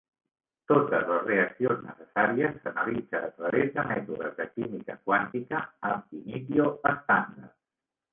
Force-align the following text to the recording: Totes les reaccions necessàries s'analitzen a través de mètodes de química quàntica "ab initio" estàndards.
Totes 0.69 1.01
les 1.09 1.25
reaccions 1.25 1.83
necessàries 1.89 2.55
s'analitzen 2.63 3.27
a 3.27 3.29
través 3.41 3.69
de 3.75 3.83
mètodes 3.91 4.33
de 4.39 4.47
química 4.55 4.95
quàntica 5.11 5.61
"ab 5.91 6.17
initio" 6.21 6.67
estàndards. 6.95 7.55